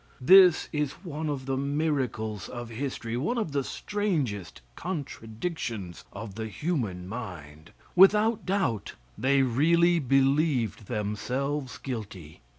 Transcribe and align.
This 0.19 0.67
is 0.73 0.93
one 1.05 1.29
of 1.29 1.45
the 1.45 1.55
miracles 1.55 2.49
of 2.49 2.69
history, 2.69 3.15
one 3.17 3.37
of 3.37 3.51
the 3.51 3.63
strangest 3.63 4.61
contradictions 4.75 6.05
of 6.11 6.33
the 6.33 6.47
human 6.47 7.07
mind. 7.07 7.69
Without 7.95 8.43
doubt 8.43 8.95
they 9.15 9.43
really 9.43 9.99
believed 9.99 10.87
themselves 10.87 11.77
guilty. 11.77 12.41